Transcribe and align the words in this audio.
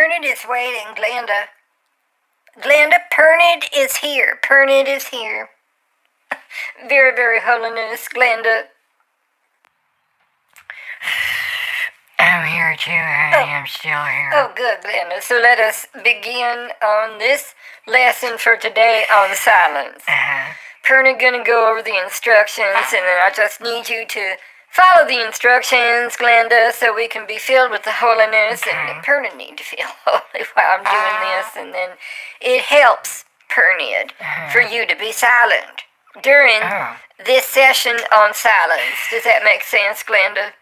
Pernod 0.00 0.24
is 0.24 0.46
waiting, 0.48 0.94
Glenda. 0.96 1.48
Glenda, 2.58 3.00
Pernod 3.12 3.64
is 3.76 3.96
here. 3.98 4.38
Pernod 4.42 4.88
is 4.88 5.08
here. 5.08 5.50
Very, 6.88 7.14
very 7.14 7.38
holiness, 7.42 8.08
Glenda. 8.08 8.62
I'm 12.18 12.46
here 12.48 12.74
too, 12.78 12.90
honey. 12.90 13.52
I'm 13.52 13.66
still 13.66 13.90
here. 13.90 14.30
Oh, 14.32 14.52
good, 14.56 14.78
Glenda. 14.80 15.20
So 15.20 15.34
let 15.34 15.58
us 15.58 15.86
begin 16.02 16.70
on 16.82 17.18
this 17.18 17.54
lesson 17.86 18.38
for 18.38 18.56
today 18.56 19.04
on 19.12 19.34
silence. 19.34 20.02
Uh-huh. 20.08 20.54
Pernod 20.88 21.20
gonna 21.20 21.44
go 21.44 21.70
over 21.70 21.82
the 21.82 22.02
instructions, 22.02 22.94
and 22.94 23.04
then 23.04 23.20
I 23.22 23.30
just 23.36 23.60
need 23.60 23.90
you 23.90 24.06
to 24.06 24.36
follow 24.70 25.06
the 25.06 25.24
instructions, 25.24 26.16
Glenda, 26.16 26.72
so 26.72 26.94
we 26.94 27.08
can 27.08 27.26
be 27.26 27.38
filled 27.38 27.70
with 27.70 27.82
the 27.84 27.92
holiness. 27.92 28.62
And 28.66 29.02
Pernod 29.04 29.36
need 29.36 29.58
to 29.58 29.64
feel 29.64 29.86
holy 30.06 30.44
while 30.54 30.78
I'm 30.78 30.84
doing 30.84 31.20
this, 31.36 31.56
and 31.56 31.74
then 31.74 31.90
it 32.40 32.62
helps 32.62 33.24
Pernod 33.50 34.12
for 34.52 34.60
you 34.60 34.86
to 34.86 34.96
be 34.96 35.12
silent 35.12 35.82
during 36.22 36.60
Oh. 36.62 36.96
this 37.26 37.44
session 37.46 37.96
on 38.12 38.34
silence. 38.34 39.08
Does 39.10 39.24
that 39.24 39.42
make 39.44 39.62
sense, 39.62 40.02
Glenda? 40.02 40.52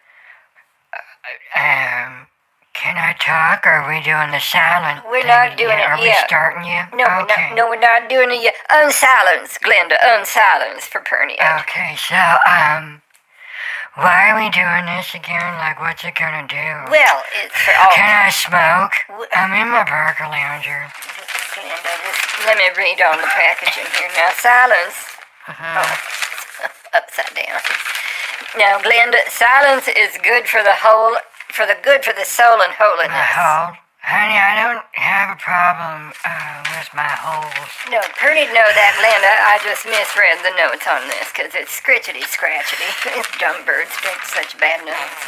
Um, 1.54 2.26
can 2.72 2.96
I 2.96 3.14
talk? 3.18 3.66
Or 3.66 3.70
are 3.82 3.88
we 3.88 4.00
doing 4.02 4.30
the 4.30 4.38
silent 4.40 5.04
We're 5.10 5.26
not 5.26 5.56
doing 5.58 5.70
yet? 5.76 5.80
it 5.80 5.88
Are 5.90 6.00
we 6.00 6.14
starting 6.26 6.64
yet? 6.64 6.88
No, 6.94 7.04
we're 7.04 7.22
okay. 7.24 7.48
not, 7.50 7.56
no, 7.56 7.68
we're 7.68 7.80
not 7.80 8.08
doing 8.08 8.30
it 8.30 8.42
yet. 8.42 8.54
Unsilence, 8.70 9.58
Glenda. 9.58 9.98
Unsilence 10.00 10.82
for 10.88 11.00
Pernod. 11.00 11.40
Okay, 11.62 11.96
so, 11.96 12.16
um, 12.48 13.02
why 13.98 14.30
are 14.30 14.38
we 14.38 14.46
doing 14.54 14.86
this 14.86 15.10
again? 15.14 15.58
Like, 15.58 15.80
what's 15.82 16.04
it 16.06 16.14
gonna 16.14 16.46
do? 16.46 16.66
Well, 16.90 17.18
it's 17.42 17.54
for 17.58 17.74
all. 17.74 17.90
Can 17.90 18.06
I 18.26 18.30
smoke? 18.30 18.94
W- 19.10 19.26
I'm 19.34 19.50
in 19.58 19.68
my 19.74 19.82
Barcalounger. 19.82 20.86
Just 20.94 22.46
let 22.46 22.56
me 22.56 22.70
read 22.78 23.02
on 23.02 23.18
the 23.18 23.26
packaging 23.26 23.90
here. 23.98 24.08
Now, 24.14 24.30
silence. 24.38 24.94
Uh-huh. 25.50 25.82
Oh, 25.82 26.68
upside 26.94 27.34
down. 27.34 27.58
Now, 28.56 28.78
Glenda, 28.78 29.18
silence 29.28 29.88
is 29.88 30.16
good 30.22 30.46
for 30.46 30.62
the 30.62 30.78
whole, 30.78 31.16
for 31.50 31.66
the 31.66 31.76
good 31.82 32.04
for 32.04 32.12
the 32.14 32.24
soul 32.24 32.62
and 32.62 32.70
My 32.70 32.78
holiness. 32.78 33.78
Hole? 34.08 34.16
Honey, 34.16 34.38
I 34.40 34.52
don't 34.56 34.84
have 34.96 35.36
a 35.36 35.38
problem, 35.40 36.12
uh, 36.24 36.64
with 36.80 36.88
my 36.96 37.08
holes. 37.12 37.70
No, 37.92 38.00
Purdy 38.16 38.46
know 38.56 38.64
that, 38.72 38.94
Linda. 39.04 39.34
I 39.44 39.60
just 39.60 39.84
misread 39.84 40.40
the 40.40 40.54
notes 40.56 40.88
on 40.88 41.04
this 41.08 41.28
because 41.32 41.52
it's 41.54 41.72
scritchety 41.76 42.24
scratchety. 42.24 42.88
It's 43.20 43.30
dumb 43.38 43.64
birds 43.64 43.92
make 44.04 44.22
such 44.24 44.58
bad 44.58 44.84
notes. 44.86 45.20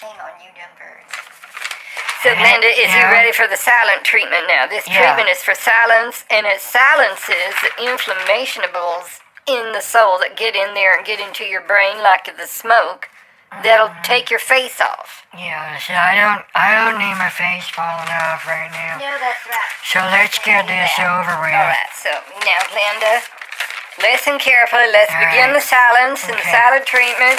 Shame 0.00 0.16
on 0.16 0.32
you, 0.40 0.50
dumb 0.56 0.72
birds. 0.80 1.12
So, 2.24 2.30
Linda, 2.32 2.68
is 2.72 2.88
you 2.94 3.04
ready 3.12 3.32
for 3.32 3.46
the 3.46 3.56
silent 3.56 4.04
treatment 4.04 4.48
now? 4.48 4.66
This 4.66 4.88
Yeah. 4.88 4.96
treatment 5.12 5.28
is 5.28 5.42
for 5.42 5.54
silence, 5.54 6.24
and 6.30 6.46
it 6.46 6.60
silences 6.60 7.52
the 7.60 7.72
inflammationables 7.84 9.20
in 9.46 9.72
the 9.72 9.80
soul 9.80 10.18
that 10.20 10.36
get 10.36 10.56
in 10.56 10.72
there 10.72 10.96
and 10.96 11.04
get 11.04 11.20
into 11.20 11.44
your 11.44 11.60
brain 11.60 12.00
like 12.02 12.24
the 12.36 12.46
smoke. 12.46 13.08
That'll 13.62 13.88
Mm-hmm. 13.88 14.02
take 14.02 14.30
your 14.30 14.40
face 14.42 14.80
off. 14.80 15.22
Yeah, 15.36 15.78
so 15.78 15.94
I 15.94 16.14
don't, 16.18 16.42
I 16.54 16.74
don't 16.78 16.98
need 16.98 17.14
my 17.18 17.30
face 17.30 17.66
falling 17.70 18.10
off 18.10 18.46
right 18.46 18.70
now. 18.70 18.98
No, 19.02 19.12
that's 19.18 19.42
right. 19.46 19.70
So 19.82 19.98
let's 20.14 20.38
get 20.42 20.66
this 20.66 20.94
over 20.98 21.34
with. 21.42 21.54
All 21.54 21.70
right, 21.70 21.90
so 21.94 22.10
now, 22.46 22.60
Glenda, 22.70 23.18
listen 24.02 24.38
carefully. 24.38 24.86
Let's 24.94 25.10
All 25.10 25.22
begin 25.26 25.50
right. 25.50 25.58
the 25.58 25.64
silence 25.64 26.22
and 26.26 26.34
the 26.38 26.42
Okay. 26.44 26.54
silent 26.54 26.86
treatment. 26.86 27.38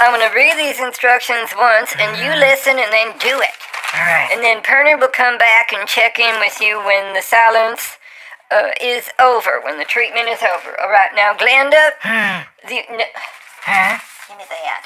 I'm 0.00 0.12
going 0.16 0.24
to 0.24 0.32
read 0.34 0.56
these 0.56 0.80
instructions 0.80 1.52
once, 1.56 1.92
and 2.00 2.16
you 2.20 2.32
listen 2.36 2.76
and 2.80 2.90
then 2.92 3.12
do 3.20 3.36
it. 3.40 3.54
All 3.94 4.04
right. 4.08 4.28
And 4.32 4.40
then 4.42 4.62
Pernod 4.64 5.00
will 5.00 5.12
come 5.12 5.36
back 5.38 5.72
and 5.72 5.84
check 5.88 6.18
in 6.18 6.38
with 6.40 6.60
you 6.60 6.80
when 6.84 7.12
the 7.14 7.20
silence 7.22 8.00
uh, 8.50 8.72
is 8.80 9.08
over, 9.20 9.60
when 9.64 9.76
the 9.78 9.84
treatment 9.84 10.28
is 10.28 10.40
over. 10.40 10.72
All 10.80 10.88
right, 10.90 11.12
now, 11.14 11.34
Glenda, 11.36 11.92
Hmm. 12.00 12.48
the, 12.68 12.80
n- 12.88 13.12
Huh? 13.68 14.00
give 14.28 14.38
me 14.38 14.44
that. 14.48 14.80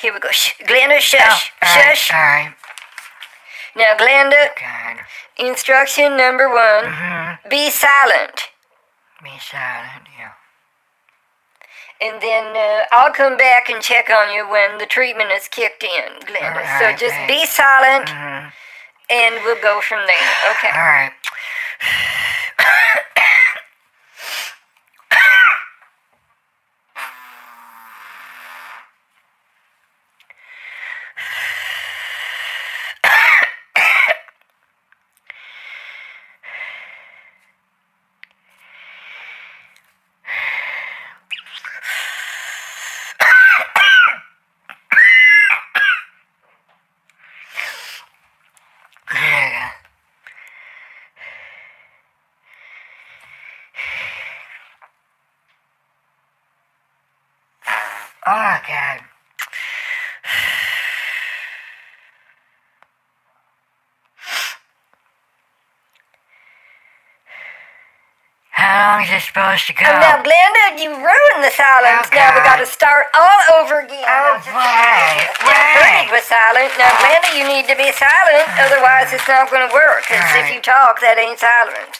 Here 0.00 0.12
we 0.12 0.20
go. 0.20 0.30
Shh, 0.30 0.52
Glenda, 0.66 0.98
shush, 1.00 1.52
Oh, 1.62 1.66
shush. 1.66 2.12
all 2.12 2.18
right. 2.20 2.54
Now, 3.76 3.94
Glenda, 3.96 4.48
God. 4.58 4.98
instruction 5.36 6.16
number 6.16 6.48
one 6.48 6.84
Mm-hmm. 6.92 7.48
be 7.48 7.70
silent. 7.70 8.48
Be 9.22 9.30
silent, 9.40 10.06
yeah. 10.18 10.32
And 12.00 12.22
then 12.22 12.54
uh, 12.56 12.84
I'll 12.92 13.12
come 13.12 13.36
back 13.36 13.68
and 13.68 13.82
check 13.82 14.08
on 14.10 14.32
you 14.32 14.48
when 14.48 14.78
the 14.78 14.86
treatment 14.86 15.30
is 15.32 15.48
kicked 15.48 15.82
in, 15.82 16.20
Glenda. 16.26 16.62
so 16.78 16.92
just 16.92 17.14
thanks. 17.14 17.32
be 17.32 17.46
silent 17.46 18.06
Mm-hmm. 18.06 18.48
and 19.10 19.34
we'll 19.44 19.60
go 19.60 19.80
from 19.80 20.06
there. 20.06 20.30
Okay. 20.52 20.70
All 20.74 20.86
right. 20.86 21.12
Oh, 58.28 58.60
God. 58.68 59.00
How 68.52 69.00
long 69.00 69.06
is 69.06 69.08
it 69.16 69.24
supposed 69.24 69.64
to 69.70 69.72
go? 69.72 69.88
Oh, 69.88 69.96
now, 69.96 70.20
Glenda, 70.20 70.76
you 70.76 70.92
ruined 70.92 71.40
the 71.40 71.48
silence. 71.56 72.10
Oh, 72.12 72.20
now 72.20 72.36
we 72.36 72.44
got 72.44 72.60
to 72.60 72.68
start 72.68 73.08
all 73.16 73.40
over 73.64 73.80
again. 73.80 74.04
Oh, 74.04 74.36
Now, 74.36 74.36
just- 74.36 74.52
why? 74.52 75.24
Now, 75.24 75.48
Why? 75.48 76.08
Was 76.12 76.28
silent. 76.28 76.68
Now, 76.76 76.92
Glenda, 77.00 77.32
you 77.32 77.48
need 77.48 77.64
to 77.64 77.76
be 77.80 77.88
silent, 77.96 78.44
mm. 78.44 78.64
otherwise 78.68 79.08
it's 79.16 79.24
not 79.24 79.48
going 79.48 79.64
to 79.64 79.72
work. 79.72 80.04
Because 80.04 80.36
if 80.44 80.52
you 80.52 80.60
talk, 80.60 81.00
that 81.00 81.16
ain't 81.16 81.40
silent. 81.40 81.96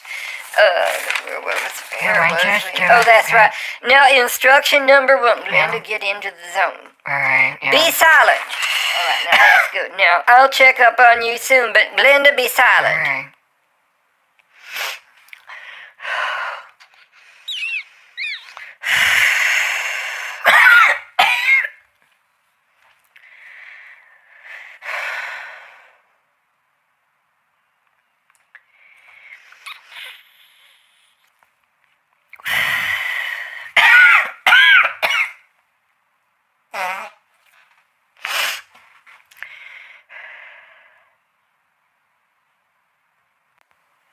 Uh, 0.57 0.89
where 1.25 1.41
was, 1.41 1.73
where 2.01 2.21
was 2.31 2.63
we? 2.73 2.79
Oh, 2.89 3.03
that's 3.05 3.31
right. 3.33 3.51
Now, 3.87 4.07
instruction 4.09 4.85
number 4.85 5.17
one, 5.17 5.39
Yeah. 5.51 5.69
Glenda, 5.71 5.83
get 5.85 6.03
into 6.03 6.29
the 6.31 6.47
zone. 6.53 6.89
All 7.07 7.13
right. 7.15 7.57
Yeah. 7.61 7.71
Be 7.71 7.91
silent. 7.91 8.41
All 8.41 9.05
right, 9.07 9.23
now 9.31 9.37
that's 9.37 9.71
good. 9.71 9.91
Now, 9.97 10.21
I'll 10.27 10.49
check 10.49 10.79
up 10.79 10.99
on 10.99 11.21
you 11.25 11.37
soon, 11.37 11.71
but 11.73 11.83
Glenda, 11.95 12.35
be 12.35 12.47
silent. 12.47 12.97
right. 12.97 13.27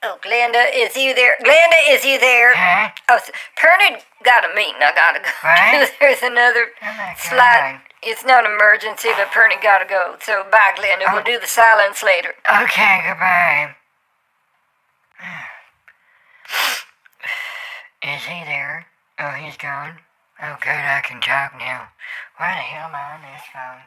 Oh, 0.09 0.19
Glenda, 0.23 0.63
is 0.73 0.95
you 0.97 1.13
there? 1.17 1.35
Glenda, 1.43 1.81
is 1.89 2.05
you 2.05 2.21
there? 2.21 2.55
Huh? 2.55 2.91
Oh, 3.09 3.19
Pernod 3.59 4.03
got 4.23 4.45
a 4.49 4.55
meeting. 4.55 4.77
I 4.79 4.93
gotta 4.95 5.19
go. 5.19 5.29
What? 5.43 5.93
There's 6.01 6.23
another 6.23 6.67
Oh, 6.81 7.13
slight. 7.19 7.81
It's 8.05 8.25
not 8.25 8.47
an 8.47 8.53
emergency, 8.53 9.09
but 9.17 9.27
Pernod 9.35 9.61
gotta 9.63 9.85
go. 9.85 10.15
So 10.23 10.45
bye, 10.53 10.75
Glenda. 10.79 11.11
We'll 11.13 11.23
Oh. 11.23 11.25
do 11.25 11.41
the 11.41 11.47
silence 11.49 12.05
later. 12.05 12.35
Okay, 12.63 13.03
goodbye. 13.09 13.75
Is 18.07 18.23
he 18.31 18.45
there? 18.45 18.87
Oh, 19.19 19.31
he's 19.31 19.57
gone. 19.57 19.99
Oh, 20.41 20.57
good, 20.61 20.71
I 20.71 21.01
can 21.03 21.21
talk 21.21 21.59
now. 21.59 21.89
Why 22.37 22.51
the 22.55 22.63
hell 22.63 22.89
am 22.91 22.95
I 22.95 23.15
on 23.17 23.23
this 23.23 23.43
phone? 23.53 23.83